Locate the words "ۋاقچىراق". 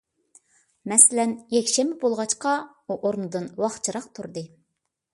3.63-4.13